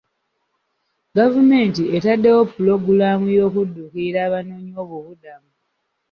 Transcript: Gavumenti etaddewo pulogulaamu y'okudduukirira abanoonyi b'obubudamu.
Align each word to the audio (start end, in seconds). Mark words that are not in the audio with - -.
Gavumenti 1.17 1.83
etaddewo 1.97 2.41
pulogulaamu 2.53 3.27
y'okudduukirira 3.37 4.19
abanoonyi 4.27 4.71
b'obubudamu. 4.75 5.49